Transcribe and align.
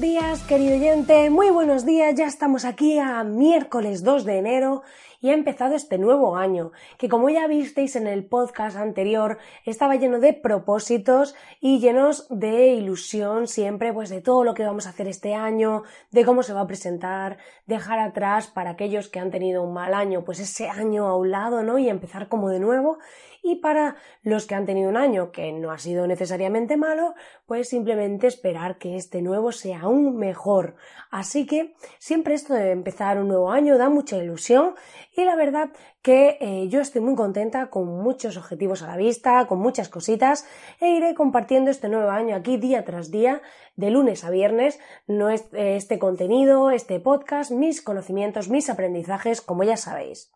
Buenos 0.00 0.22
días, 0.22 0.42
querido 0.44 0.76
oyente, 0.76 1.28
muy 1.28 1.50
buenos 1.50 1.84
días, 1.84 2.14
ya 2.14 2.26
estamos 2.26 2.64
aquí 2.64 2.98
a 2.98 3.22
miércoles 3.22 4.02
2 4.02 4.24
de 4.24 4.38
enero 4.38 4.82
y 5.20 5.28
ha 5.28 5.34
empezado 5.34 5.74
este 5.74 5.98
nuevo 5.98 6.36
año, 6.36 6.72
que 6.96 7.10
como 7.10 7.28
ya 7.28 7.46
visteis 7.46 7.96
en 7.96 8.06
el 8.06 8.24
podcast 8.24 8.78
anterior, 8.78 9.36
estaba 9.66 9.96
lleno 9.96 10.18
de 10.18 10.32
propósitos 10.32 11.34
y 11.60 11.80
llenos 11.80 12.26
de 12.30 12.68
ilusión 12.68 13.46
siempre, 13.46 13.92
pues 13.92 14.08
de 14.08 14.22
todo 14.22 14.42
lo 14.42 14.54
que 14.54 14.64
vamos 14.64 14.86
a 14.86 14.90
hacer 14.90 15.06
este 15.06 15.34
año, 15.34 15.82
de 16.10 16.24
cómo 16.24 16.42
se 16.42 16.54
va 16.54 16.62
a 16.62 16.66
presentar, 16.66 17.36
dejar 17.66 17.98
atrás 17.98 18.46
para 18.46 18.70
aquellos 18.70 19.10
que 19.10 19.20
han 19.20 19.30
tenido 19.30 19.62
un 19.62 19.74
mal 19.74 19.92
año, 19.92 20.24
pues 20.24 20.40
ese 20.40 20.70
año 20.70 21.08
a 21.08 21.16
un 21.16 21.30
lado, 21.30 21.62
¿no? 21.62 21.78
Y 21.78 21.90
empezar 21.90 22.28
como 22.28 22.48
de 22.48 22.60
nuevo 22.60 22.96
y 23.42 23.56
para 23.56 23.96
los 24.22 24.46
que 24.46 24.54
han 24.54 24.66
tenido 24.66 24.88
un 24.88 24.96
año 24.96 25.32
que 25.32 25.52
no 25.52 25.70
ha 25.70 25.78
sido 25.78 26.06
necesariamente 26.06 26.76
malo, 26.76 27.14
pues 27.46 27.68
simplemente 27.68 28.26
esperar 28.26 28.78
que 28.78 28.96
este 28.96 29.22
nuevo 29.22 29.52
sea 29.52 29.80
aún 29.80 30.16
mejor. 30.16 30.76
Así 31.10 31.46
que 31.46 31.74
siempre 31.98 32.34
esto 32.34 32.54
de 32.54 32.70
empezar 32.70 33.18
un 33.18 33.28
nuevo 33.28 33.50
año 33.50 33.78
da 33.78 33.88
mucha 33.88 34.16
ilusión 34.16 34.74
y 35.16 35.24
la 35.24 35.36
verdad 35.36 35.70
que 36.02 36.38
eh, 36.40 36.68
yo 36.68 36.80
estoy 36.80 37.02
muy 37.02 37.14
contenta 37.14 37.68
con 37.68 37.86
muchos 37.86 38.36
objetivos 38.36 38.82
a 38.82 38.86
la 38.86 38.96
vista, 38.96 39.46
con 39.46 39.58
muchas 39.58 39.88
cositas 39.88 40.46
e 40.80 40.90
iré 40.90 41.14
compartiendo 41.14 41.70
este 41.70 41.88
nuevo 41.88 42.10
año 42.10 42.36
aquí 42.36 42.56
día 42.56 42.84
tras 42.84 43.10
día, 43.10 43.42
de 43.76 43.90
lunes 43.90 44.24
a 44.24 44.30
viernes, 44.30 44.78
no 45.06 45.30
eh, 45.30 45.40
este 45.52 45.98
contenido, 45.98 46.70
este 46.70 47.00
podcast, 47.00 47.50
mis 47.50 47.82
conocimientos, 47.82 48.48
mis 48.48 48.70
aprendizajes, 48.70 49.40
como 49.40 49.64
ya 49.64 49.76
sabéis. 49.76 50.30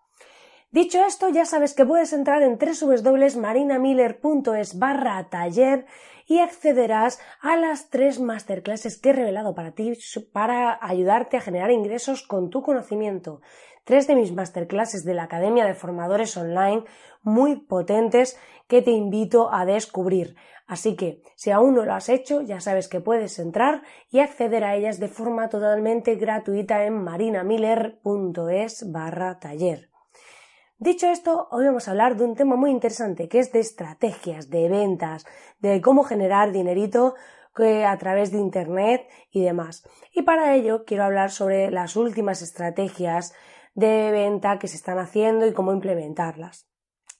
Dicho 0.74 0.98
esto, 1.06 1.28
ya 1.28 1.44
sabes 1.44 1.72
que 1.72 1.86
puedes 1.86 2.12
entrar 2.12 2.42
en 2.42 2.58
www.marinamiller.es 2.58 4.76
barra 4.76 5.28
taller 5.30 5.86
y 6.26 6.40
accederás 6.40 7.20
a 7.40 7.56
las 7.56 7.90
tres 7.90 8.18
masterclasses 8.18 9.00
que 9.00 9.10
he 9.10 9.12
revelado 9.12 9.54
para 9.54 9.70
ti 9.70 9.92
para 10.32 10.76
ayudarte 10.84 11.36
a 11.36 11.40
generar 11.40 11.70
ingresos 11.70 12.24
con 12.24 12.50
tu 12.50 12.62
conocimiento. 12.62 13.40
Tres 13.84 14.08
de 14.08 14.16
mis 14.16 14.32
masterclasses 14.32 15.04
de 15.04 15.14
la 15.14 15.22
Academia 15.22 15.64
de 15.64 15.74
Formadores 15.74 16.36
Online 16.36 16.82
muy 17.22 17.54
potentes 17.54 18.36
que 18.66 18.82
te 18.82 18.90
invito 18.90 19.54
a 19.54 19.66
descubrir. 19.66 20.34
Así 20.66 20.96
que, 20.96 21.22
si 21.36 21.52
aún 21.52 21.76
no 21.76 21.84
lo 21.84 21.94
has 21.94 22.08
hecho, 22.08 22.42
ya 22.42 22.58
sabes 22.58 22.88
que 22.88 22.98
puedes 22.98 23.38
entrar 23.38 23.82
y 24.10 24.18
acceder 24.18 24.64
a 24.64 24.74
ellas 24.74 24.98
de 24.98 25.06
forma 25.06 25.48
totalmente 25.48 26.16
gratuita 26.16 26.84
en 26.84 27.04
marinamiller.es 27.04 28.90
barra 28.90 29.38
taller. 29.38 29.93
Dicho 30.78 31.06
esto, 31.06 31.46
hoy 31.52 31.66
vamos 31.66 31.86
a 31.86 31.92
hablar 31.92 32.16
de 32.16 32.24
un 32.24 32.34
tema 32.34 32.56
muy 32.56 32.72
interesante 32.72 33.28
que 33.28 33.38
es 33.38 33.52
de 33.52 33.60
estrategias, 33.60 34.50
de 34.50 34.68
ventas, 34.68 35.24
de 35.60 35.80
cómo 35.80 36.02
generar 36.02 36.50
dinerito 36.50 37.14
a 37.86 37.96
través 37.98 38.32
de 38.32 38.38
Internet 38.38 39.08
y 39.30 39.44
demás. 39.44 39.88
Y 40.12 40.22
para 40.22 40.52
ello 40.56 40.84
quiero 40.84 41.04
hablar 41.04 41.30
sobre 41.30 41.70
las 41.70 41.94
últimas 41.94 42.42
estrategias 42.42 43.32
de 43.74 44.10
venta 44.10 44.58
que 44.58 44.66
se 44.66 44.76
están 44.76 44.98
haciendo 44.98 45.46
y 45.46 45.52
cómo 45.52 45.72
implementarlas. 45.72 46.68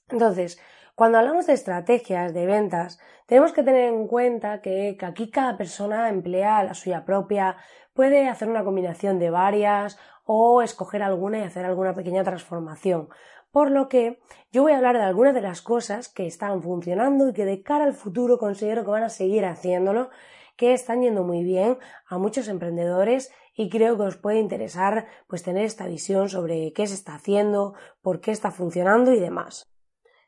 Entonces, 0.09 0.59
cuando 0.93 1.17
hablamos 1.17 1.47
de 1.47 1.53
estrategias 1.53 2.33
de 2.33 2.45
ventas, 2.45 2.99
tenemos 3.25 3.53
que 3.53 3.63
tener 3.63 3.93
en 3.93 4.07
cuenta 4.07 4.61
que, 4.61 4.97
aquí 5.01 5.31
cada 5.31 5.57
persona 5.57 6.09
emplea 6.09 6.61
la 6.63 6.73
suya 6.73 7.05
propia, 7.05 7.55
puede 7.93 8.27
hacer 8.27 8.49
una 8.49 8.65
combinación 8.65 9.17
de 9.17 9.29
varias 9.29 9.97
o 10.25 10.61
escoger 10.61 11.01
alguna 11.01 11.39
y 11.39 11.43
hacer 11.43 11.65
alguna 11.65 11.93
pequeña 11.93 12.23
transformación 12.23 13.09
por 13.55 13.71
lo 13.71 13.87
que 13.87 14.19
yo 14.51 14.63
voy 14.63 14.73
a 14.73 14.75
hablar 14.75 14.97
de 14.97 15.03
algunas 15.05 15.33
de 15.33 15.39
las 15.39 15.61
cosas 15.61 16.09
que 16.09 16.27
están 16.27 16.61
funcionando 16.61 17.29
y 17.29 17.33
que 17.33 17.45
de 17.45 17.63
cara 17.63 17.85
al 17.85 17.93
futuro 17.93 18.37
considero 18.37 18.83
que 18.83 18.91
van 18.91 19.03
a 19.03 19.09
seguir 19.09 19.45
haciéndolo, 19.45 20.09
que 20.57 20.73
están 20.73 21.01
yendo 21.01 21.23
muy 21.23 21.41
bien 21.45 21.77
a 22.05 22.17
muchos 22.17 22.49
emprendedores 22.49 23.31
y 23.53 23.69
creo 23.69 23.95
que 23.95 24.03
os 24.03 24.17
puede 24.17 24.41
interesar 24.41 25.07
pues 25.27 25.41
tener 25.41 25.63
esta 25.63 25.87
visión 25.87 26.27
sobre 26.27 26.73
qué 26.73 26.85
se 26.85 26.95
está 26.95 27.15
haciendo, 27.15 27.75
por 28.01 28.19
qué 28.19 28.31
está 28.31 28.51
funcionando 28.51 29.13
y 29.13 29.21
demás. 29.21 29.63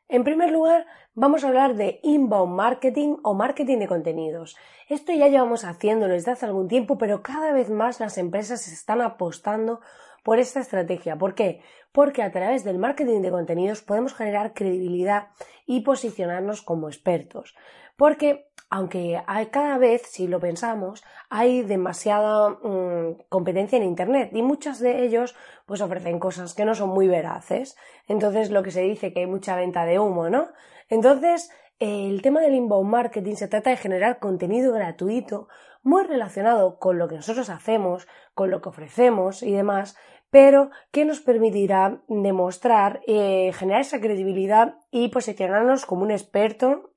En 0.08 0.24
primer 0.24 0.50
lugar, 0.50 0.86
vamos 1.12 1.44
a 1.44 1.48
hablar 1.48 1.74
de 1.74 2.00
inbound 2.02 2.54
marketing 2.54 3.16
o 3.24 3.34
marketing 3.34 3.76
de 3.76 3.88
contenidos. 3.88 4.56
Esto 4.88 5.12
ya 5.12 5.28
llevamos 5.28 5.64
haciéndolo 5.64 6.14
desde 6.14 6.30
hace 6.30 6.46
algún 6.46 6.66
tiempo, 6.66 6.96
pero 6.96 7.22
cada 7.22 7.52
vez 7.52 7.68
más 7.68 8.00
las 8.00 8.16
empresas 8.16 8.68
están 8.68 9.02
apostando 9.02 9.82
por 10.28 10.38
esta 10.38 10.60
estrategia. 10.60 11.16
¿Por 11.16 11.34
qué? 11.34 11.62
Porque 11.90 12.22
a 12.22 12.30
través 12.30 12.62
del 12.62 12.76
marketing 12.76 13.22
de 13.22 13.30
contenidos 13.30 13.80
podemos 13.80 14.12
generar 14.12 14.52
credibilidad 14.52 15.28
y 15.64 15.80
posicionarnos 15.80 16.60
como 16.60 16.88
expertos. 16.88 17.56
Porque 17.96 18.50
aunque 18.68 19.22
hay 19.26 19.46
cada 19.46 19.78
vez, 19.78 20.02
si 20.02 20.28
lo 20.28 20.38
pensamos, 20.38 21.02
hay 21.30 21.62
demasiada 21.62 22.50
mm, 22.50 23.22
competencia 23.30 23.78
en 23.78 23.84
Internet 23.84 24.28
y 24.34 24.42
muchos 24.42 24.80
de 24.80 25.02
ellos 25.02 25.34
pues 25.64 25.80
ofrecen 25.80 26.18
cosas 26.18 26.52
que 26.52 26.66
no 26.66 26.74
son 26.74 26.90
muy 26.90 27.08
veraces. 27.08 27.78
Entonces 28.06 28.50
lo 28.50 28.62
que 28.62 28.70
se 28.70 28.82
dice 28.82 29.14
que 29.14 29.20
hay 29.20 29.26
mucha 29.26 29.56
venta 29.56 29.86
de 29.86 29.98
humo, 29.98 30.28
¿no? 30.28 30.48
Entonces 30.90 31.50
el 31.78 32.20
tema 32.20 32.42
del 32.42 32.54
inbound 32.54 32.90
marketing 32.90 33.36
se 33.36 33.48
trata 33.48 33.70
de 33.70 33.76
generar 33.78 34.18
contenido 34.18 34.74
gratuito 34.74 35.48
muy 35.82 36.02
relacionado 36.02 36.78
con 36.78 36.98
lo 36.98 37.08
que 37.08 37.16
nosotros 37.16 37.48
hacemos, 37.48 38.08
con 38.34 38.50
lo 38.50 38.60
que 38.60 38.68
ofrecemos 38.68 39.42
y 39.42 39.52
demás, 39.52 39.96
pero 40.30 40.70
que 40.90 41.04
nos 41.04 41.20
permitirá 41.20 42.02
demostrar, 42.08 43.00
eh, 43.06 43.52
generar 43.54 43.80
esa 43.80 44.00
credibilidad 44.00 44.76
y 44.90 45.08
posicionarnos 45.08 45.86
como 45.86 46.02
un 46.02 46.10
experto 46.10 46.92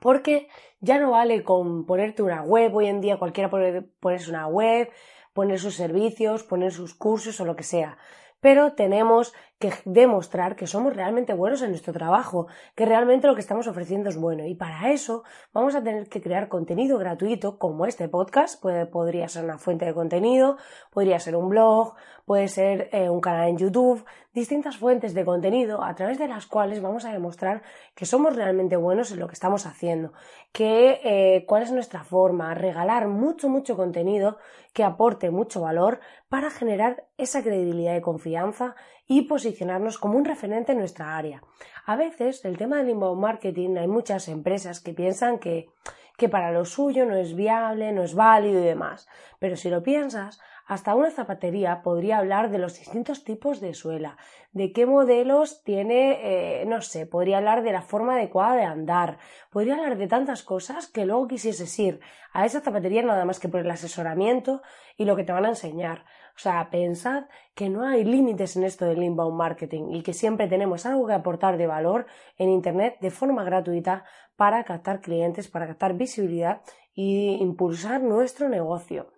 porque 0.00 0.48
ya 0.80 0.98
no 0.98 1.10
vale 1.10 1.42
con 1.42 1.84
ponerte 1.84 2.22
una 2.22 2.42
web, 2.42 2.74
hoy 2.74 2.86
en 2.86 3.00
día 3.00 3.18
cualquiera 3.18 3.50
puede 3.50 3.82
ponerse 3.82 4.30
una 4.30 4.46
web, 4.46 4.90
poner 5.32 5.58
sus 5.58 5.74
servicios, 5.74 6.42
poner 6.42 6.72
sus 6.72 6.94
cursos 6.94 7.40
o 7.40 7.44
lo 7.44 7.56
que 7.56 7.64
sea 7.64 7.98
pero 8.40 8.72
tenemos 8.72 9.34
que 9.60 9.74
demostrar 9.84 10.56
que 10.56 10.66
somos 10.66 10.96
realmente 10.96 11.34
buenos 11.34 11.60
en 11.60 11.68
nuestro 11.68 11.92
trabajo, 11.92 12.46
que 12.74 12.86
realmente 12.86 13.26
lo 13.26 13.34
que 13.34 13.42
estamos 13.42 13.66
ofreciendo 13.66 14.08
es 14.08 14.16
bueno. 14.16 14.46
Y 14.46 14.54
para 14.54 14.90
eso 14.90 15.22
vamos 15.52 15.74
a 15.74 15.82
tener 15.82 16.08
que 16.08 16.22
crear 16.22 16.48
contenido 16.48 16.98
gratuito 16.98 17.58
como 17.58 17.84
este 17.84 18.08
podcast. 18.08 18.60
podría 18.90 19.28
ser 19.28 19.44
una 19.44 19.58
fuente 19.58 19.84
de 19.84 19.92
contenido, 19.92 20.56
podría 20.90 21.20
ser 21.20 21.36
un 21.36 21.50
blog, 21.50 21.94
puede 22.24 22.48
ser 22.48 22.88
eh, 22.92 23.10
un 23.10 23.20
canal 23.20 23.50
en 23.50 23.58
YouTube, 23.58 24.02
distintas 24.32 24.78
fuentes 24.78 25.12
de 25.12 25.26
contenido 25.26 25.84
a 25.84 25.94
través 25.94 26.18
de 26.18 26.28
las 26.28 26.46
cuales 26.46 26.80
vamos 26.80 27.04
a 27.04 27.12
demostrar 27.12 27.62
que 27.94 28.06
somos 28.06 28.36
realmente 28.36 28.76
buenos 28.76 29.10
en 29.10 29.20
lo 29.20 29.26
que 29.26 29.34
estamos 29.34 29.66
haciendo, 29.66 30.14
que 30.52 31.00
eh, 31.04 31.44
cuál 31.46 31.64
es 31.64 31.72
nuestra 31.72 32.02
forma, 32.02 32.54
regalar 32.54 33.08
mucho, 33.08 33.50
mucho 33.50 33.76
contenido 33.76 34.38
que 34.72 34.84
aporte 34.84 35.30
mucho 35.30 35.60
valor 35.60 36.00
para 36.28 36.50
generar 36.50 37.04
esa 37.18 37.42
credibilidad 37.42 37.96
y 37.96 38.00
confianza 38.00 38.76
y 39.12 39.22
posicionarnos 39.22 39.98
como 39.98 40.16
un 40.16 40.24
referente 40.24 40.70
en 40.70 40.78
nuestra 40.78 41.16
área. 41.16 41.42
A 41.84 41.96
veces 41.96 42.44
el 42.44 42.56
tema 42.56 42.76
del 42.76 42.90
inbound 42.90 43.20
marketing 43.20 43.76
hay 43.76 43.88
muchas 43.88 44.28
empresas 44.28 44.78
que 44.78 44.94
piensan 44.94 45.40
que, 45.40 45.68
que 46.16 46.28
para 46.28 46.52
lo 46.52 46.64
suyo 46.64 47.04
no 47.06 47.16
es 47.16 47.34
viable, 47.34 47.90
no 47.90 48.04
es 48.04 48.14
válido 48.14 48.60
y 48.60 48.64
demás. 48.64 49.08
Pero 49.40 49.56
si 49.56 49.68
lo 49.68 49.82
piensas, 49.82 50.40
hasta 50.64 50.94
una 50.94 51.10
zapatería 51.10 51.82
podría 51.82 52.18
hablar 52.18 52.52
de 52.52 52.58
los 52.58 52.78
distintos 52.78 53.24
tipos 53.24 53.60
de 53.60 53.74
suela, 53.74 54.16
de 54.52 54.70
qué 54.70 54.86
modelos 54.86 55.64
tiene, 55.64 56.60
eh, 56.62 56.64
no 56.66 56.80
sé, 56.80 57.04
podría 57.04 57.38
hablar 57.38 57.64
de 57.64 57.72
la 57.72 57.82
forma 57.82 58.14
adecuada 58.14 58.54
de 58.54 58.62
andar, 58.62 59.18
podría 59.50 59.74
hablar 59.74 59.98
de 59.98 60.06
tantas 60.06 60.44
cosas 60.44 60.86
que 60.86 61.04
luego 61.04 61.26
quisieses 61.26 61.76
ir 61.80 61.98
a 62.32 62.46
esa 62.46 62.60
zapatería 62.60 63.02
nada 63.02 63.24
más 63.24 63.40
que 63.40 63.48
por 63.48 63.58
el 63.58 63.70
asesoramiento 63.72 64.62
y 64.96 65.04
lo 65.04 65.16
que 65.16 65.24
te 65.24 65.32
van 65.32 65.46
a 65.46 65.48
enseñar. 65.48 66.04
O 66.36 66.38
sea, 66.38 66.70
pensad 66.70 67.24
que 67.54 67.68
no 67.68 67.86
hay 67.86 68.04
límites 68.04 68.56
en 68.56 68.64
esto 68.64 68.86
del 68.86 69.02
inbound 69.02 69.36
marketing 69.36 69.90
y 69.90 70.02
que 70.02 70.12
siempre 70.12 70.46
tenemos 70.48 70.86
algo 70.86 71.06
que 71.06 71.12
aportar 71.12 71.56
de 71.56 71.66
valor 71.66 72.06
en 72.36 72.48
Internet 72.48 72.96
de 73.00 73.10
forma 73.10 73.44
gratuita 73.44 74.04
para 74.36 74.64
captar 74.64 75.00
clientes, 75.00 75.48
para 75.48 75.66
captar 75.66 75.94
visibilidad 75.94 76.62
y 76.94 77.36
impulsar 77.40 78.02
nuestro 78.02 78.48
negocio. 78.48 79.12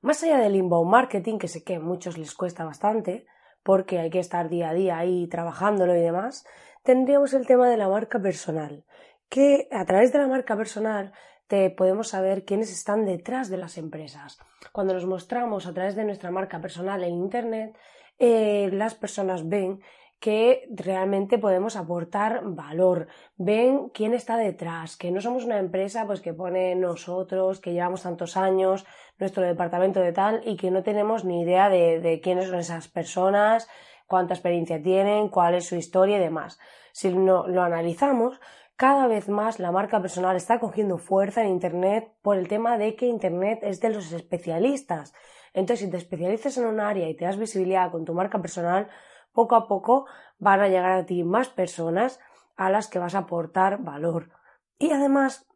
Más 0.00 0.22
allá 0.22 0.38
del 0.38 0.56
inbound 0.56 0.90
marketing, 0.90 1.38
que 1.38 1.48
sé 1.48 1.64
que 1.64 1.76
a 1.76 1.80
muchos 1.80 2.18
les 2.18 2.34
cuesta 2.34 2.64
bastante, 2.64 3.26
porque 3.62 3.98
hay 3.98 4.10
que 4.10 4.20
estar 4.20 4.48
día 4.48 4.70
a 4.70 4.74
día 4.74 4.98
ahí 4.98 5.26
trabajándolo 5.26 5.96
y 5.96 6.00
demás, 6.00 6.46
tendríamos 6.84 7.34
el 7.34 7.46
tema 7.46 7.68
de 7.68 7.76
la 7.76 7.88
marca 7.88 8.20
personal, 8.20 8.84
que 9.28 9.68
a 9.72 9.84
través 9.84 10.12
de 10.12 10.20
la 10.20 10.28
marca 10.28 10.56
personal 10.56 11.12
te 11.46 11.70
podemos 11.70 12.08
saber 12.08 12.44
quiénes 12.44 12.72
están 12.72 13.04
detrás 13.04 13.48
de 13.48 13.56
las 13.56 13.78
empresas. 13.78 14.38
Cuando 14.72 14.94
nos 14.94 15.06
mostramos 15.06 15.66
a 15.66 15.74
través 15.74 15.96
de 15.96 16.04
nuestra 16.04 16.30
marca 16.30 16.60
personal 16.60 17.04
en 17.04 17.14
Internet, 17.14 17.76
eh, 18.18 18.70
las 18.72 18.94
personas 18.94 19.48
ven 19.48 19.80
que 20.18 20.66
realmente 20.70 21.38
podemos 21.38 21.76
aportar 21.76 22.40
valor, 22.42 23.06
ven 23.36 23.90
quién 23.90 24.14
está 24.14 24.36
detrás, 24.36 24.96
que 24.96 25.10
no 25.10 25.20
somos 25.20 25.44
una 25.44 25.58
empresa 25.58 26.06
pues 26.06 26.20
que 26.20 26.32
pone 26.32 26.74
nosotros, 26.74 27.60
que 27.60 27.72
llevamos 27.72 28.02
tantos 28.02 28.36
años, 28.36 28.86
nuestro 29.18 29.42
departamento 29.42 30.00
de 30.00 30.12
tal 30.12 30.40
y 30.44 30.56
que 30.56 30.70
no 30.70 30.82
tenemos 30.82 31.24
ni 31.24 31.42
idea 31.42 31.68
de, 31.68 32.20
quiénes 32.22 32.46
son 32.46 32.58
esas 32.58 32.88
personas, 32.88 33.68
cuánta 34.06 34.34
experiencia 34.34 34.82
tienen, 34.82 35.28
cuál 35.28 35.54
es 35.54 35.66
su 35.66 35.76
historia 35.76 36.16
y 36.16 36.20
demás. 36.20 36.58
Si 36.92 37.10
no, 37.10 37.46
lo 37.46 37.62
analizamos, 37.62 38.40
cada 38.76 39.06
vez 39.06 39.28
más 39.28 39.58
la 39.58 39.72
marca 39.72 40.00
personal 40.00 40.36
está 40.36 40.60
cogiendo 40.60 40.98
fuerza 40.98 41.42
en 41.42 41.48
Internet 41.48 42.12
por 42.22 42.36
el 42.36 42.46
tema 42.46 42.76
de 42.76 42.94
que 42.94 43.06
Internet 43.06 43.60
es 43.62 43.80
de 43.80 43.90
los 43.90 44.12
especialistas. 44.12 45.14
Entonces, 45.54 45.86
si 45.86 45.90
te 45.90 45.96
especializas 45.96 46.58
en 46.58 46.66
un 46.66 46.80
área 46.80 47.08
y 47.08 47.16
te 47.16 47.24
das 47.24 47.38
visibilidad 47.38 47.90
con 47.90 48.04
tu 48.04 48.12
marca 48.12 48.40
personal, 48.40 48.88
poco 49.32 49.56
a 49.56 49.66
poco 49.66 50.06
van 50.38 50.60
a 50.60 50.68
llegar 50.68 50.92
a 50.92 51.06
ti 51.06 51.24
más 51.24 51.48
personas 51.48 52.20
a 52.56 52.70
las 52.70 52.88
que 52.88 52.98
vas 52.98 53.14
a 53.14 53.20
aportar 53.20 53.82
valor. 53.82 54.30
Y 54.78 54.90
además, 54.90 55.46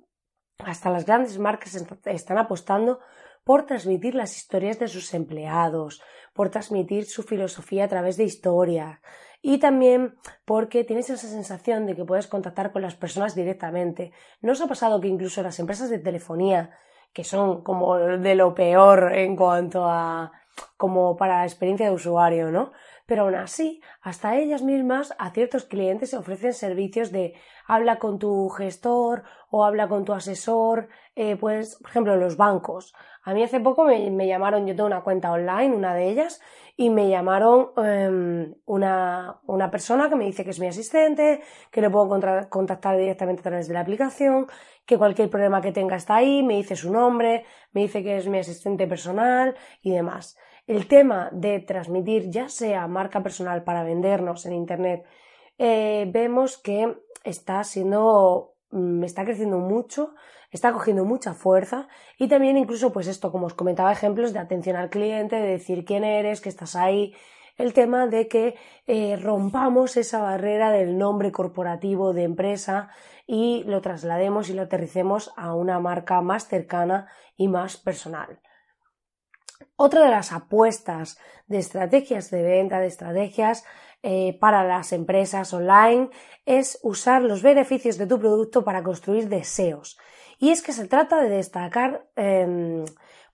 hasta 0.59 0.91
las 0.91 1.05
grandes 1.05 1.39
marcas 1.39 1.77
están 2.07 2.39
apostando 2.39 3.01
por 3.45 3.67
transmitir 3.67 4.15
las 4.15 4.37
historias 4.37 4.79
de 4.79 4.89
sus 4.89 5.13
empleados, 5.13 6.03
por 6.33 6.51
transmitir 6.51 7.05
su 7.05 7.23
filosofía 7.23 7.85
a 7.85 7.89
través 7.89 8.17
de 8.17 8.25
historias 8.25 9.01
y 9.43 9.59
también 9.59 10.17
porque 10.45 10.85
tienes 10.85 11.09
esa 11.11 11.29
sensación 11.29 11.87
de 11.87 11.95
que 11.95 12.05
puedes 12.05 12.27
contactar 12.27 12.73
con 12.73 12.83
las 12.83 12.95
personas 12.95 13.35
directamente. 13.35 14.13
¿No 14.41 14.53
os 14.53 14.61
ha 14.61 14.67
pasado 14.67 15.01
que 15.01 15.09
incluso 15.09 15.43
las 15.43 15.59
empresas 15.59 15.91
de 15.91 15.99
telefonía, 15.99 16.71
que 17.13 17.25
son 17.25 17.63
como 17.63 17.97
de 17.97 18.35
lo 18.35 18.55
peor 18.55 19.13
en 19.15 19.37
cuanto 19.37 19.87
a 19.87 20.33
como 20.77 21.17
para 21.17 21.39
la 21.39 21.45
experiencia 21.45 21.87
de 21.87 21.95
usuario, 21.95 22.51
¿no? 22.51 22.73
Pero 23.11 23.23
aún 23.23 23.35
así, 23.35 23.83
hasta 24.03 24.37
ellas 24.37 24.63
mismas 24.63 25.13
a 25.19 25.31
ciertos 25.31 25.65
clientes 25.65 26.15
ofrecen 26.15 26.55
servicios 26.55 27.11
de 27.11 27.35
habla 27.67 27.99
con 27.99 28.21
tu 28.21 28.49
gestor 28.51 29.25
o 29.51 29.65
habla 29.65 29.89
con 29.89 30.05
tu 30.05 30.13
asesor, 30.13 30.89
eh, 31.17 31.35
pues, 31.35 31.75
por 31.81 31.91
ejemplo, 31.91 32.17
los 32.17 32.37
bancos. 32.37 32.95
A 33.25 33.35
mí 33.35 33.43
hace 33.43 33.59
poco 33.59 33.83
me, 33.83 34.29
llamaron, 34.29 34.65
yo 34.65 34.77
tengo 34.77 34.87
una 34.87 35.03
cuenta 35.03 35.33
online, 35.33 35.75
una 35.75 35.93
de 35.93 36.09
ellas, 36.09 36.41
y 36.77 36.91
me 36.91 37.09
llamaron 37.09 37.73
em, 37.79 38.55
una, 38.67 39.41
una, 39.45 39.73
persona 39.73 40.09
que 40.09 40.15
me 40.15 40.27
dice 40.27 40.45
que 40.45 40.51
es 40.51 40.61
mi 40.61 40.69
asistente, 40.69 41.43
que 41.73 41.81
le 41.81 41.91
puedo 41.91 42.09
contactar 42.49 42.97
directamente 42.97 43.41
a 43.41 43.51
través 43.51 43.67
de 43.67 43.75
la 43.75 43.81
aplicación, 43.81 44.47
que 44.87 44.97
cualquier 44.97 45.29
problema 45.31 45.61
que 45.61 45.73
tenga 45.73 45.97
está 45.97 46.15
ahí, 46.15 46.45
me 46.45 46.55
dice 46.55 46.77
su 46.77 46.93
nombre, 46.93 47.45
me 47.73 47.81
dice 47.81 48.05
que 48.05 48.19
es 48.19 48.29
mi 48.29 48.39
asistente 48.39 48.87
personal 48.87 49.57
y 49.83 49.91
demás. 49.91 50.37
El 50.71 50.87
tema 50.87 51.31
de 51.33 51.59
transmitir 51.59 52.31
ya 52.31 52.49
sea 52.49 52.87
marca 52.87 53.25
personal 53.25 53.65
para 53.65 53.83
vendernos 53.83 54.47
en 54.47 54.53
Internet, 54.53 55.05
eh, 55.59 56.09
vemos 56.13 56.59
que 56.59 56.97
está 57.25 57.65
siendo, 57.65 58.55
mm, 58.71 59.03
está 59.03 59.25
creciendo 59.25 59.59
mucho 59.59 60.15
está 60.53 60.73
cogiendo 60.73 61.05
mucha 61.05 61.35
fuerza 61.35 61.89
y 62.19 62.29
también 62.29 62.57
incluso 62.57 62.93
pues 62.93 63.09
esto, 63.09 63.33
como 63.33 63.47
os 63.47 63.55
comentaba, 63.55 63.91
ejemplos 63.91 64.33
de 64.33 64.39
atención 64.39 64.77
al 64.77 64.91
cliente, 64.91 65.35
de 65.35 65.49
decir 65.49 65.85
quién 65.85 66.05
eres, 66.05 66.41
que 66.41 66.49
estás 66.49 66.77
ahí, 66.77 67.15
el 67.57 67.73
tema 67.73 68.07
de 68.07 68.29
que 68.29 68.55
eh, 68.87 69.17
rompamos 69.21 69.97
esa 69.97 70.21
barrera 70.21 70.71
del 70.71 70.99
nombre 70.99 71.33
corporativo 71.33 72.13
de 72.13 72.23
empresa 72.23 72.91
y 73.27 73.65
lo 73.65 73.81
traslademos 73.81 74.51
y 74.51 74.55
lo 74.55 74.63
aterricemos 74.63 75.33
a 75.37 75.53
una 75.55 75.81
marca 75.81 76.21
más 76.21 76.47
cercana 76.47 77.09
y 77.37 77.49
más 77.49 77.77
personal. 77.77 78.39
Otra 79.77 80.03
de 80.03 80.11
las 80.11 80.33
apuestas 80.33 81.19
de 81.47 81.59
estrategias 81.59 82.31
de 82.31 82.43
venta, 82.43 82.81
de 82.81 82.87
estrategias 82.87 83.65
eh, 84.03 84.39
para 84.41 84.65
las 84.65 84.93
empresas 84.93 85.53
online, 85.53 86.11
es 86.47 86.79
usar 86.83 87.23
los 87.23 87.43
beneficios 87.43 87.99
de 87.99 88.07
tu 88.07 88.19
producto 88.19 88.65
para 88.65 88.83
construir 88.83 89.29
deseos. 89.29 89.99
Y 90.39 90.51
es 90.51 90.63
que 90.63 90.73
se 90.73 90.89
trata 90.89 91.21
de 91.21 91.29
destacar, 91.29 92.07
em, 92.17 92.85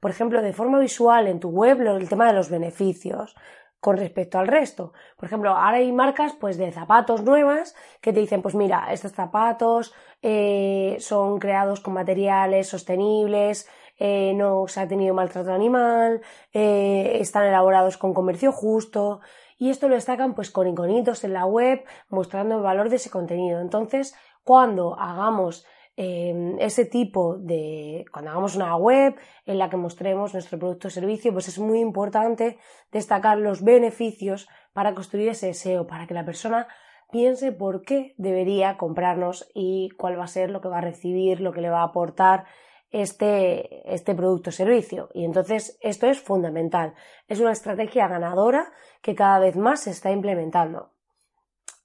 por 0.01 0.11
ejemplo, 0.11 0.43
de 0.43 0.53
forma 0.53 0.79
visual 0.81 1.29
en 1.29 1.41
tu 1.41 1.51
web 1.51 1.81
el 1.81 2.09
tema 2.09 2.27
de 2.27 2.33
los 2.33 2.51
beneficios 2.51 3.37
con 3.81 3.97
respecto 3.97 4.39
al 4.39 4.49
resto. 4.49 4.93
Por 5.17 5.27
ejemplo, 5.27 5.51
ahora 5.51 5.77
hay 5.77 5.93
marcas 5.93 6.35
pues 6.41 6.57
de 6.59 6.73
zapatos 6.73 7.23
nuevas 7.23 7.77
que 8.01 8.13
te 8.13 8.19
dicen, 8.19 8.43
pues 8.43 8.55
mira, 8.57 8.89
estos 8.93 9.13
zapatos 9.13 9.95
eh, 10.23 10.97
son 10.99 11.39
creados 11.39 11.81
con 11.81 11.95
materiales 11.95 12.69
sostenibles, 12.69 13.69
eh, 13.99 14.33
no 14.35 14.67
se 14.69 14.81
ha 14.81 14.89
tenido 14.89 15.15
maltrato 15.15 15.53
animal, 15.53 16.21
eh, 16.53 17.19
están 17.21 17.47
elaborados 17.47 17.97
con 17.97 18.15
comercio 18.15 18.53
justo 18.53 19.21
y 19.59 19.71
esto 19.71 19.89
lo 19.89 19.95
destacan 19.95 20.35
pues 20.35 20.51
con 20.51 20.69
iconitos 20.69 21.25
en 21.25 21.33
la 21.33 21.47
web 21.47 21.85
mostrando 22.09 22.57
el 22.57 22.63
valor 22.63 22.91
de 22.91 22.97
ese 22.97 23.11
contenido. 23.11 23.61
Entonces, 23.61 24.15
cuando 24.45 24.99
hagamos 24.99 25.67
Em, 25.99 26.59
ese 26.61 26.85
tipo 26.85 27.39
de, 27.39 28.05
cuando 28.13 28.31
hagamos 28.31 28.55
una 28.55 28.77
web 28.77 29.17
en 29.47 29.59
la 29.59 29.71
que 29.71 29.79
mostremos 29.79 30.35
nuestro 30.35 30.59
producto 30.59 30.89
o 30.89 30.91
servicio, 30.91 31.33
pues 31.33 31.49
es 31.49 31.59
muy 31.59 31.81
importante 31.81 32.59
destacar 32.93 33.39
los 33.39 33.65
beneficios 33.65 34.47
para 34.75 34.95
construir 34.95 35.31
ese 35.31 35.55
SEO, 35.55 35.87
para 35.87 36.07
que 36.07 36.13
la 36.13 36.27
persona 36.27 36.69
piense 37.11 37.51
por 37.51 37.81
qué 37.81 38.15
debería 38.19 38.77
comprarnos 38.77 39.49
y 39.55 39.89
cuál 39.97 40.19
va 40.19 40.25
a 40.25 40.29
ser 40.29 40.51
lo 40.51 40.61
que 40.61 40.69
va 40.69 40.79
a 40.79 40.83
recibir, 40.83 41.41
lo 41.41 41.53
que 41.53 41.63
le 41.63 41.71
va 41.71 41.81
a 41.81 41.85
aportar 41.85 42.45
este, 42.91 43.93
este 43.93 44.15
producto 44.15 44.51
o 44.51 44.53
servicio. 44.53 45.09
Y 45.15 45.25
entonces 45.25 45.79
esto 45.81 46.07
es 46.07 46.21
fundamental. 46.21 46.95
Es 47.29 47.41
una 47.41 47.53
estrategia 47.53 48.09
ganadora 48.09 48.73
que 49.03 49.15
cada 49.15 49.39
vez 49.39 49.57
más 49.57 49.81
se 49.81 49.91
está 49.91 50.11
implementando. 50.11 50.91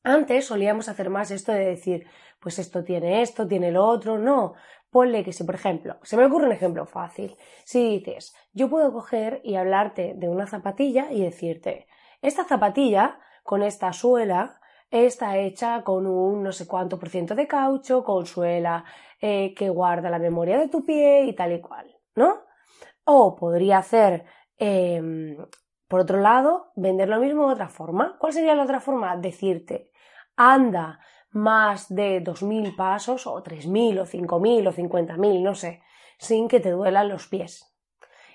Antes 0.03 0.45
solíamos 0.45 0.89
hacer 0.89 1.09
más 1.09 1.29
esto 1.31 1.51
de 1.51 1.65
decir, 1.65 2.07
pues 2.39 2.57
esto 2.57 2.83
tiene 2.83 3.21
esto, 3.21 3.47
tiene 3.47 3.71
lo 3.71 3.85
otro, 3.85 4.17
no. 4.17 4.53
Ponle 4.89 5.23
que 5.23 5.31
si, 5.31 5.43
por 5.43 5.55
ejemplo, 5.55 5.97
se 6.01 6.17
me 6.17 6.25
ocurre 6.25 6.47
un 6.47 6.51
ejemplo 6.51 6.85
fácil. 6.85 7.37
Si 7.63 7.99
dices, 7.99 8.35
yo 8.51 8.69
puedo 8.69 8.91
coger 8.91 9.41
y 9.43 9.55
hablarte 9.55 10.13
de 10.15 10.27
una 10.27 10.47
zapatilla 10.47 11.11
y 11.11 11.21
decirte, 11.21 11.87
esta 12.21 12.43
zapatilla 12.43 13.19
con 13.43 13.61
esta 13.61 13.93
suela 13.93 14.59
está 14.89 15.37
hecha 15.37 15.83
con 15.83 16.05
un 16.05 16.43
no 16.43 16.51
sé 16.51 16.67
cuánto 16.67 16.99
por 16.99 17.09
ciento 17.09 17.35
de 17.35 17.47
caucho, 17.47 18.03
con 18.03 18.25
suela 18.25 18.83
eh, 19.21 19.53
que 19.53 19.69
guarda 19.69 20.09
la 20.09 20.17
memoria 20.17 20.57
de 20.57 20.67
tu 20.67 20.83
pie 20.83 21.25
y 21.25 21.33
tal 21.33 21.53
y 21.53 21.61
cual, 21.61 21.95
¿no? 22.15 22.41
O 23.03 23.35
podría 23.35 23.77
hacer, 23.77 24.25
em, 24.57 25.37
por 25.87 25.99
otro 25.99 26.19
lado, 26.19 26.71
vender 26.75 27.07
lo 27.07 27.19
mismo 27.19 27.47
de 27.47 27.53
otra 27.53 27.69
forma. 27.69 28.17
¿Cuál 28.19 28.33
sería 28.33 28.55
la 28.55 28.63
otra 28.63 28.79
forma? 28.79 29.15
Decirte, 29.17 29.91
anda 30.35 30.99
más 31.29 31.93
de 31.93 32.19
2.000 32.19 32.75
pasos 32.75 33.27
o 33.27 33.41
3.000 33.43 33.99
o 33.99 34.05
5.000 34.05 34.67
o 34.67 34.71
50.000, 34.71 35.43
no 35.43 35.53
sé, 35.53 35.83
sin 36.17 36.47
que 36.47 36.59
te 36.59 36.71
duelan 36.71 37.09
los 37.09 37.27
pies. 37.27 37.71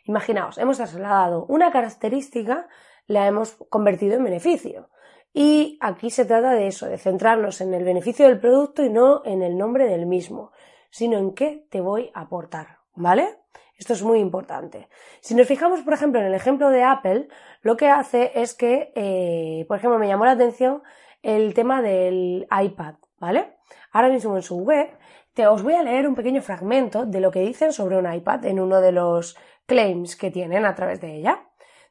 Imaginaos, 0.04 0.56
hemos 0.58 0.76
trasladado 0.76 1.46
una 1.46 1.72
característica, 1.72 2.68
la 3.08 3.26
hemos 3.26 3.56
convertido 3.68 4.14
en 4.14 4.24
beneficio. 4.24 4.88
Y 5.32 5.78
aquí 5.80 6.10
se 6.10 6.24
trata 6.24 6.52
de 6.52 6.68
eso, 6.68 6.86
de 6.86 6.96
centrarnos 6.96 7.60
en 7.60 7.74
el 7.74 7.84
beneficio 7.84 8.26
del 8.26 8.38
producto 8.38 8.84
y 8.84 8.88
no 8.88 9.22
en 9.24 9.42
el 9.42 9.58
nombre 9.58 9.86
del 9.86 10.06
mismo, 10.06 10.52
sino 10.90 11.18
en 11.18 11.34
qué 11.34 11.66
te 11.70 11.80
voy 11.80 12.10
a 12.14 12.20
aportar, 12.22 12.78
¿vale? 12.94 13.38
Esto 13.78 13.92
es 13.92 14.02
muy 14.02 14.20
importante. 14.20 14.88
Si 15.20 15.34
nos 15.34 15.46
fijamos, 15.46 15.80
por 15.82 15.92
ejemplo, 15.92 16.20
en 16.20 16.26
el 16.26 16.34
ejemplo 16.34 16.70
de 16.70 16.82
Apple, 16.82 17.28
lo 17.60 17.76
que 17.76 17.88
hace 17.88 18.32
es 18.34 18.54
que, 18.54 18.92
eh, 18.94 19.66
por 19.68 19.76
ejemplo, 19.76 19.98
me 19.98 20.08
llamó 20.08 20.24
la 20.24 20.32
atención 20.32 20.82
el 21.22 21.52
tema 21.52 21.82
del 21.82 22.46
iPad, 22.50 22.94
¿vale? 23.18 23.56
Ahora 23.92 24.08
mismo 24.08 24.36
en 24.36 24.42
su 24.42 24.58
web 24.58 24.88
te, 25.34 25.46
os 25.46 25.62
voy 25.62 25.74
a 25.74 25.82
leer 25.82 26.08
un 26.08 26.14
pequeño 26.14 26.40
fragmento 26.40 27.04
de 27.04 27.20
lo 27.20 27.30
que 27.30 27.40
dicen 27.40 27.72
sobre 27.72 27.98
un 27.98 28.10
iPad 28.10 28.46
en 28.46 28.60
uno 28.60 28.80
de 28.80 28.92
los 28.92 29.36
claims 29.66 30.16
que 30.16 30.30
tienen 30.30 30.64
a 30.64 30.74
través 30.74 31.00
de 31.00 31.14
ella. 31.14 31.46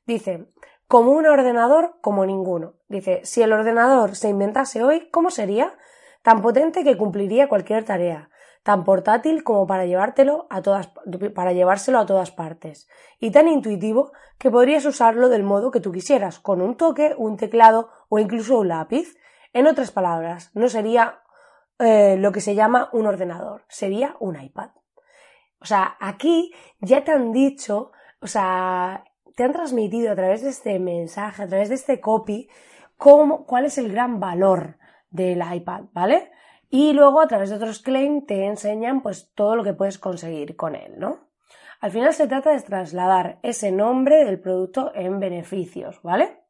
Dice, 0.07 0.47
como 0.87 1.11
un 1.11 1.25
ordenador 1.25 1.97
como 2.01 2.25
ninguno. 2.25 2.75
Dice, 2.87 3.21
si 3.23 3.41
el 3.41 3.53
ordenador 3.53 4.15
se 4.15 4.29
inventase 4.29 4.83
hoy, 4.83 5.09
¿cómo 5.11 5.29
sería? 5.29 5.75
Tan 6.23 6.41
potente 6.41 6.83
que 6.83 6.97
cumpliría 6.97 7.49
cualquier 7.49 7.83
tarea, 7.83 8.29
tan 8.65 8.83
portátil 8.83 9.43
como 9.43 9.67
para 9.67 9.85
llevártelo 9.85 10.47
a 10.49 10.63
todas, 10.63 10.89
para 11.35 11.53
llevárselo 11.53 11.99
a 11.99 12.07
todas 12.07 12.31
partes, 12.31 12.89
y 13.19 13.29
tan 13.29 13.47
intuitivo 13.47 14.11
que 14.39 14.49
podrías 14.49 14.83
usarlo 14.85 15.29
del 15.29 15.43
modo 15.43 15.69
que 15.69 15.79
tú 15.79 15.91
quisieras, 15.91 16.39
con 16.39 16.63
un 16.63 16.75
toque, 16.75 17.13
un 17.15 17.37
teclado 17.37 17.89
o 18.09 18.17
incluso 18.17 18.57
un 18.57 18.69
lápiz, 18.69 19.17
en 19.53 19.67
otras 19.67 19.91
palabras, 19.91 20.49
no 20.55 20.67
sería 20.67 21.19
eh, 21.77 22.17
lo 22.17 22.31
que 22.31 22.41
se 22.41 22.55
llama 22.55 22.89
un 22.91 23.05
ordenador, 23.05 23.65
sería 23.67 24.15
un 24.19 24.41
iPad. 24.41 24.71
O 25.61 25.65
sea, 25.65 25.95
aquí 25.99 26.51
ya 26.79 27.03
te 27.03 27.11
han 27.11 27.31
dicho, 27.31 27.91
o 28.19 28.25
sea, 28.25 29.03
te 29.35 29.43
han 29.43 29.53
transmitido 29.53 30.11
a 30.11 30.15
través 30.15 30.41
de 30.41 30.49
este 30.49 30.79
mensaje, 30.79 31.43
a 31.43 31.47
través 31.47 31.69
de 31.69 31.75
este 31.75 32.01
copy, 32.01 32.49
cómo, 32.97 33.45
cuál 33.45 33.65
es 33.65 33.77
el 33.77 33.91
gran 33.91 34.19
valor 34.19 34.79
del 35.11 35.43
iPad, 35.53 35.83
¿vale? 35.93 36.31
Y 36.69 36.93
luego 36.93 37.21
a 37.21 37.27
través 37.27 37.49
de 37.49 37.55
otros 37.55 37.79
claims 37.79 38.25
te 38.25 38.45
enseñan 38.45 39.01
pues 39.01 39.31
todo 39.33 39.55
lo 39.55 39.63
que 39.63 39.73
puedes 39.73 39.99
conseguir 39.99 40.55
con 40.55 40.75
él, 40.75 40.99
¿no? 40.99 41.19
Al 41.81 41.91
final 41.91 42.13
se 42.13 42.27
trata 42.27 42.51
de 42.51 42.61
trasladar 42.61 43.39
ese 43.43 43.71
nombre 43.71 44.23
del 44.25 44.39
producto 44.39 44.91
en 44.95 45.19
beneficios, 45.19 46.01
¿vale? 46.01 46.45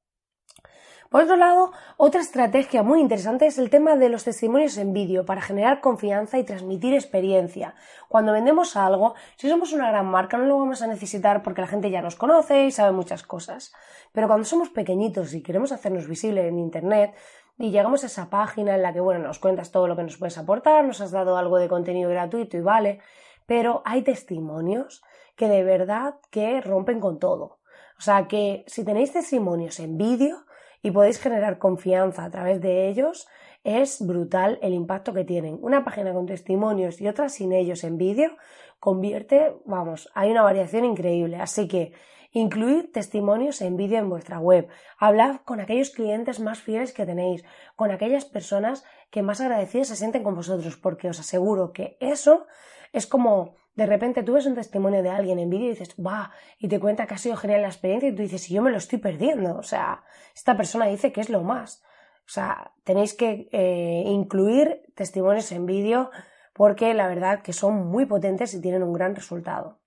Por 1.10 1.24
otro 1.24 1.36
lado, 1.36 1.72
otra 1.98 2.20
estrategia 2.20 2.84
muy 2.84 3.00
interesante 3.00 3.46
es 3.46 3.58
el 3.58 3.70
tema 3.70 3.96
de 3.96 4.10
los 4.10 4.24
testimonios 4.24 4.78
en 4.78 4.92
vídeo 4.92 5.26
para 5.26 5.42
generar 5.42 5.80
confianza 5.80 6.40
y 6.40 6.44
transmitir 6.44 6.94
experiencia. 6.94 7.76
Cuando 8.10 8.34
vendemos 8.34 8.76
algo, 8.76 9.16
si 9.38 9.48
somos 9.48 9.72
una 9.72 9.90
gran 9.90 10.08
marca 10.08 10.38
no 10.38 10.46
lo 10.46 10.58
vamos 10.58 10.82
a 10.82 10.88
necesitar 10.88 11.44
porque 11.44 11.62
la 11.62 11.68
gente 11.68 11.92
ya 11.92 12.02
nos 12.02 12.16
conoce 12.16 12.66
y 12.66 12.72
sabe 12.72 12.92
muchas 12.92 13.24
cosas. 13.24 13.72
Pero 14.12 14.28
cuando 14.28 14.46
somos 14.46 14.70
pequeñitos 14.70 15.34
y 15.34 15.44
queremos 15.44 15.72
hacernos 15.72 16.08
visibles 16.08 16.46
en 16.46 16.60
Internet, 16.60 17.16
y 17.58 17.72
llegamos 17.72 18.04
a 18.04 18.08
esa 18.08 18.30
página 18.30 18.76
en 18.76 18.82
la 18.82 18.94
que, 18.94 19.00
bueno, 19.00 19.20
nos 19.20 19.40
cuentas 19.40 19.72
todo 19.72 19.88
lo 19.88 19.96
que 19.96 20.04
nos 20.04 20.18
puedes 20.18 20.38
aportar, 20.38 20.84
nos 20.86 21.02
has 21.02 21.12
dado 21.12 21.38
algo 21.38 21.58
de 21.58 21.70
contenido 21.70 22.10
gratuito 22.10 22.58
y 22.58 22.62
vale, 22.62 23.00
pero 23.46 23.82
hay 23.86 24.02
testimonios 24.02 25.04
que 25.36 25.48
de 25.48 25.64
verdad 25.64 26.16
que 26.32 26.62
rompen 26.62 27.00
con 27.00 27.20
todo. 27.20 27.60
O 27.98 28.02
sea 28.02 28.28
que 28.28 28.64
si 28.68 28.84
tenéis 28.84 29.14
testimonios 29.14 29.80
en 29.80 29.98
vídeo 29.98 30.46
y 30.82 30.92
podéis 30.92 31.20
generar 31.20 31.58
confianza 31.58 32.26
a 32.26 32.30
través 32.30 32.62
de 32.62 32.88
ellos, 32.90 33.28
es 33.64 34.06
brutal 34.06 34.60
el 34.62 34.74
impacto 34.74 35.14
que 35.14 35.24
tienen. 35.24 35.58
Una 35.62 35.84
página 35.84 36.14
con 36.14 36.26
testimonios 36.26 37.02
y 37.02 37.08
otra 37.08 37.30
sin 37.30 37.54
ellos 37.54 37.84
en 37.84 37.98
vídeo 37.98 38.38
convierte, 38.80 39.56
vamos, 39.66 40.12
hay 40.14 40.30
una 40.30 40.44
variación 40.44 40.86
increíble. 40.86 41.38
Así 41.38 41.68
que 41.68 41.94
Incluid 42.36 42.92
testimonios 42.92 43.62
en 43.62 43.78
vídeo 43.78 43.98
en 43.98 44.10
vuestra 44.10 44.40
web. 44.40 44.68
Hablad 45.00 45.38
con 45.46 45.62
aquellos 45.62 45.92
clientes 45.92 46.42
más 46.42 46.60
fieles 46.60 46.92
que 46.92 47.06
tenéis, 47.06 47.46
con 47.78 47.92
aquellas 47.92 48.26
personas 48.26 48.84
que 49.10 49.22
más 49.22 49.40
agradecidas 49.40 49.88
se 49.88 49.96
sienten 49.96 50.22
con 50.22 50.36
vosotros, 50.36 50.76
porque 50.76 51.08
os 51.08 51.18
aseguro 51.18 51.72
que 51.72 51.96
eso 52.02 52.46
es 52.92 53.08
como 53.08 53.56
de 53.76 53.86
repente 53.86 54.22
tú 54.22 54.34
ves 54.34 54.48
un 54.48 54.56
testimonio 54.56 55.02
de 55.02 55.12
alguien 55.12 55.40
en 55.40 55.50
vídeo 55.50 55.68
y 55.68 55.70
dices, 55.70 55.96
va, 55.96 56.32
y 56.60 56.68
te 56.68 56.78
cuenta 56.78 57.08
que 57.08 57.14
ha 57.14 57.18
sido 57.18 57.38
genial 57.38 57.62
la 57.62 57.70
experiencia 57.70 58.10
y 58.10 58.14
tú 58.14 58.22
dices, 58.22 58.52
y 58.52 58.56
yo 58.56 58.62
me 58.62 58.72
lo 58.72 58.80
estoy 58.80 59.00
perdiendo. 59.00 59.56
O 59.56 59.64
sea, 59.64 60.04
esta 60.36 60.58
persona 60.58 60.88
dice 60.88 61.14
que 61.14 61.22
es 61.22 61.30
lo 61.30 61.42
más. 61.42 61.84
O 62.26 62.30
sea, 62.30 62.74
tenéis 62.84 63.14
que 63.14 63.48
eh, 63.54 64.04
incluir 64.08 64.82
testimonios 64.94 65.54
en 65.54 65.66
vídeo 65.66 66.12
porque 66.52 66.94
la 66.94 67.08
verdad 67.08 67.44
que 67.44 67.54
son 67.54 67.88
muy 67.88 68.06
potentes 68.06 68.54
y 68.54 68.60
tienen 68.60 68.84
un 68.84 68.92
gran 68.92 69.16
resultado. 69.16 69.80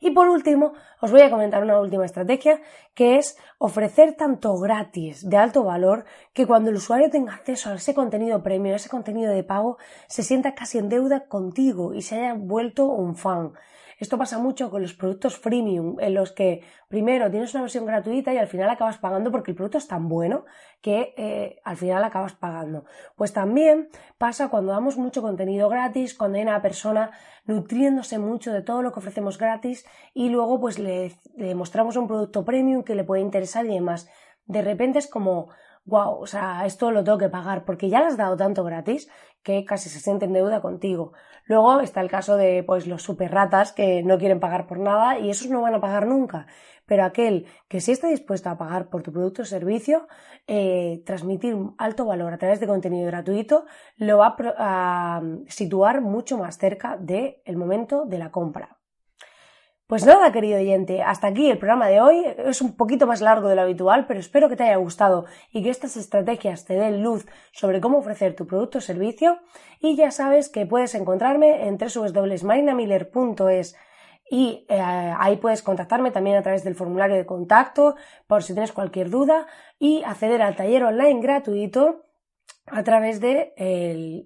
Y 0.00 0.10
por 0.12 0.28
último, 0.28 0.74
os 1.00 1.10
voy 1.10 1.22
a 1.22 1.30
comentar 1.30 1.62
una 1.62 1.80
última 1.80 2.04
estrategia 2.04 2.60
que 2.94 3.16
es 3.16 3.36
ofrecer 3.58 4.14
tanto 4.14 4.56
gratis 4.58 5.28
de 5.28 5.36
alto 5.36 5.64
valor 5.64 6.04
que 6.32 6.46
cuando 6.46 6.70
el 6.70 6.76
usuario 6.76 7.10
tenga 7.10 7.34
acceso 7.34 7.70
a 7.70 7.74
ese 7.74 7.94
contenido 7.94 8.42
premio, 8.42 8.74
a 8.74 8.76
ese 8.76 8.88
contenido 8.88 9.32
de 9.32 9.42
pago, 9.42 9.78
se 10.06 10.22
sienta 10.22 10.54
casi 10.54 10.78
en 10.78 10.88
deuda 10.88 11.26
contigo 11.26 11.94
y 11.94 12.02
se 12.02 12.16
haya 12.16 12.34
vuelto 12.34 12.86
un 12.86 13.16
fan. 13.16 13.54
Esto 13.98 14.16
pasa 14.16 14.38
mucho 14.38 14.70
con 14.70 14.82
los 14.82 14.94
productos 14.94 15.36
freemium, 15.36 15.96
en 15.98 16.14
los 16.14 16.30
que 16.32 16.62
primero 16.88 17.30
tienes 17.30 17.52
una 17.54 17.62
versión 17.62 17.84
gratuita 17.84 18.32
y 18.32 18.38
al 18.38 18.46
final 18.46 18.70
acabas 18.70 18.98
pagando 18.98 19.32
porque 19.32 19.50
el 19.50 19.56
producto 19.56 19.78
es 19.78 19.88
tan 19.88 20.08
bueno 20.08 20.44
que 20.80 21.14
eh, 21.16 21.60
al 21.64 21.76
final 21.76 22.04
acabas 22.04 22.34
pagando. 22.34 22.84
Pues 23.16 23.32
también 23.32 23.88
pasa 24.16 24.48
cuando 24.48 24.72
damos 24.72 24.96
mucho 24.96 25.20
contenido 25.20 25.68
gratis, 25.68 26.14
cuando 26.14 26.38
hay 26.38 26.44
una 26.44 26.62
persona 26.62 27.10
nutriéndose 27.44 28.18
mucho 28.18 28.52
de 28.52 28.62
todo 28.62 28.82
lo 28.82 28.92
que 28.92 29.00
ofrecemos 29.00 29.36
gratis 29.36 29.84
y 30.14 30.28
luego 30.28 30.60
pues 30.60 30.78
le, 30.78 31.18
le 31.36 31.54
mostramos 31.56 31.96
un 31.96 32.06
producto 32.06 32.44
premium 32.44 32.84
que 32.84 32.94
le 32.94 33.04
puede 33.04 33.22
interesar 33.22 33.66
y 33.66 33.74
demás. 33.74 34.08
De 34.46 34.62
repente 34.62 35.00
es 35.00 35.08
como 35.08 35.48
wow, 35.88 36.20
o 36.20 36.26
sea, 36.26 36.66
esto 36.66 36.90
lo 36.90 37.02
tengo 37.02 37.18
que 37.18 37.30
pagar 37.30 37.64
porque 37.64 37.88
ya 37.88 38.00
le 38.00 38.06
has 38.06 38.16
dado 38.16 38.36
tanto 38.36 38.62
gratis 38.62 39.08
que 39.42 39.64
casi 39.64 39.88
se 39.88 40.00
siente 40.00 40.26
en 40.26 40.34
deuda 40.34 40.60
contigo. 40.60 41.12
Luego 41.46 41.80
está 41.80 42.02
el 42.02 42.10
caso 42.10 42.36
de 42.36 42.62
pues 42.62 42.86
los 42.86 43.02
super 43.02 43.32
ratas 43.32 43.72
que 43.72 44.02
no 44.02 44.18
quieren 44.18 44.40
pagar 44.40 44.66
por 44.66 44.78
nada 44.78 45.18
y 45.18 45.30
esos 45.30 45.48
no 45.50 45.62
van 45.62 45.74
a 45.74 45.80
pagar 45.80 46.06
nunca. 46.06 46.46
Pero 46.84 47.04
aquel 47.04 47.46
que 47.68 47.80
sí 47.80 47.92
está 47.92 48.08
dispuesto 48.08 48.50
a 48.50 48.58
pagar 48.58 48.90
por 48.90 49.02
tu 49.02 49.12
producto 49.12 49.42
o 49.42 49.44
servicio, 49.46 50.08
eh, 50.46 51.02
transmitir 51.06 51.54
un 51.54 51.74
alto 51.78 52.04
valor 52.04 52.32
a 52.32 52.38
través 52.38 52.60
de 52.60 52.66
contenido 52.66 53.06
gratuito, 53.06 53.64
lo 53.96 54.18
va 54.18 54.36
a, 54.58 55.22
situar 55.46 56.02
mucho 56.02 56.36
más 56.36 56.58
cerca 56.58 56.96
del 56.98 57.56
momento 57.56 58.04
de 58.04 58.18
la 58.18 58.30
compra. 58.30 58.77
Pues 59.88 60.04
nada, 60.04 60.32
querido 60.32 60.58
oyente, 60.58 61.00
hasta 61.00 61.28
aquí 61.28 61.48
el 61.50 61.56
programa 61.56 61.88
de 61.88 62.02
hoy. 62.02 62.22
Es 62.44 62.60
un 62.60 62.76
poquito 62.76 63.06
más 63.06 63.22
largo 63.22 63.48
de 63.48 63.54
lo 63.56 63.62
habitual, 63.62 64.04
pero 64.06 64.20
espero 64.20 64.50
que 64.50 64.56
te 64.56 64.64
haya 64.64 64.76
gustado 64.76 65.24
y 65.50 65.62
que 65.62 65.70
estas 65.70 65.96
estrategias 65.96 66.66
te 66.66 66.74
den 66.74 67.02
luz 67.02 67.24
sobre 67.52 67.80
cómo 67.80 67.96
ofrecer 67.96 68.36
tu 68.36 68.46
producto 68.46 68.76
o 68.78 68.80
servicio. 68.82 69.38
Y 69.80 69.96
ya 69.96 70.10
sabes 70.10 70.50
que 70.50 70.66
puedes 70.66 70.94
encontrarme 70.94 71.66
en 71.66 71.78
www.marinamiller.es 71.78 73.76
y 74.30 74.66
eh, 74.68 75.14
ahí 75.18 75.36
puedes 75.38 75.62
contactarme 75.62 76.10
también 76.10 76.36
a 76.36 76.42
través 76.42 76.64
del 76.64 76.74
formulario 76.74 77.16
de 77.16 77.24
contacto 77.24 77.96
por 78.26 78.42
si 78.42 78.52
tienes 78.52 78.72
cualquier 78.72 79.08
duda 79.08 79.46
y 79.78 80.02
acceder 80.04 80.42
al 80.42 80.54
taller 80.54 80.84
online 80.84 81.22
gratuito 81.22 82.07
a 82.70 82.82
través 82.82 83.20
de 83.20 83.52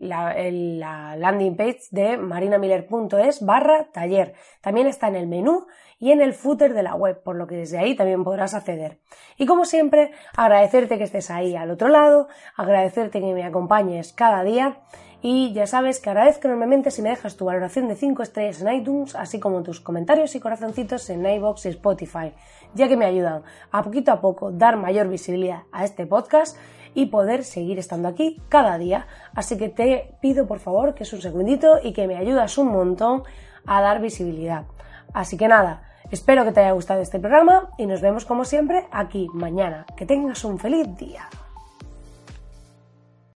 la, 0.01 1.17
landing 1.17 1.57
page 1.57 1.81
de 1.91 2.17
marinamiller.es 2.17 3.45
barra 3.45 3.89
taller. 3.93 4.35
También 4.61 4.87
está 4.87 5.09
en 5.09 5.17
el 5.17 5.27
menú 5.27 5.67
y 5.99 6.11
en 6.11 6.21
el 6.21 6.35
footer 6.35 6.75
de 6.75 6.83
la 6.83 6.95
web, 6.95 7.23
por 7.23 7.37
lo 7.37 7.47
que 7.47 7.57
desde 7.57 7.79
ahí 7.79 7.95
también 7.95 8.25
podrás 8.25 8.55
acceder. 8.55 8.99
Y 9.39 9.47
como 9.47 9.65
siempre, 9.65 10.11
agradecerte 10.37 10.99
que 10.99 11.05
estés 11.05 11.31
ahí 11.31 11.55
al 11.55 11.71
otro 11.71 11.89
lado, 11.89 12.29
agradecerte 12.57 13.21
que 13.21 13.35
me 13.35 13.45
acompañes 13.45 14.13
cada 14.13 14.43
día 14.43 14.81
y 15.25 15.53
ya 15.53 15.69
sabes 15.69 16.01
que 16.01 16.11
agradezco 16.11 16.49
enormemente 16.49 16.91
si 16.91 17.01
me 17.01 17.11
dejas 17.11 17.37
tu 17.37 17.45
valoración 17.45 17.87
de 17.87 17.95
5 17.95 18.25
estrellas 18.25 18.61
en 18.61 18.73
iTunes, 18.73 19.15
así 19.15 19.39
como 19.39 19.63
tus 19.63 19.81
comentarios 19.81 20.35
y 20.35 20.41
corazoncitos 20.41 21.09
en 21.11 21.25
iBox 21.25 21.67
y 21.67 21.69
Spotify, 21.69 22.33
ya 22.75 22.89
que 22.89 22.97
me 22.97 23.05
ayudan 23.05 23.45
a 23.71 23.85
poquito 23.85 24.11
a 24.11 24.21
poco 24.21 24.51
dar 24.51 24.77
mayor 24.77 25.09
visibilidad 25.09 25.63
a 25.71 25.85
este 25.85 26.07
podcast 26.07 26.59
y 26.95 27.07
poder 27.07 27.45
seguir 27.45 27.79
estando 27.79 28.09
aquí 28.09 28.41
cada 28.49 28.79
día. 28.79 29.07
Así 29.35 29.57
que 29.57 29.69
te 29.69 30.15
pido 30.21 30.47
por 30.47 30.59
favor 30.59 30.95
que 30.95 31.05
es 31.05 31.13
un 31.13 31.21
segundito 31.21 31.79
y 31.83 31.93
que 31.93 32.07
me 32.07 32.17
ayudas 32.17 32.59
un 32.59 32.69
montón 32.69 33.23
a 33.67 33.81
dar 33.81 34.01
visibilidad. 34.01 34.65
Así 35.13 35.37
que 35.37 35.49
nada, 35.49 35.83
espero 36.11 36.45
que 36.45 36.53
te 36.53 36.61
haya 36.61 36.73
gustado 36.73 37.01
este 37.03 37.19
programa 37.19 37.71
y 37.79 37.87
nos 37.87 38.01
vemos 38.01 38.25
como 38.25 38.45
siempre 38.45 38.87
aquí 38.91 39.29
mañana. 39.33 39.87
Que 39.97 40.07
tengas 40.07 40.45
un 40.45 40.59
feliz 40.59 40.87
día. 40.97 41.29